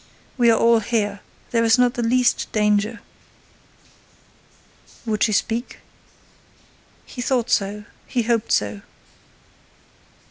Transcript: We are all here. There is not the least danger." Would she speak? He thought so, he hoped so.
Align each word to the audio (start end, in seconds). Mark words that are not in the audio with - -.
We 0.35 0.49
are 0.49 0.57
all 0.59 0.79
here. 0.79 1.19
There 1.51 1.63
is 1.63 1.77
not 1.77 1.93
the 1.93 2.01
least 2.01 2.51
danger." 2.51 3.01
Would 5.05 5.21
she 5.21 5.31
speak? 5.31 5.77
He 7.05 7.21
thought 7.21 7.51
so, 7.51 7.85
he 8.07 8.23
hoped 8.23 8.51
so. 8.51 8.81